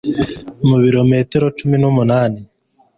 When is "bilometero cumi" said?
0.83-1.75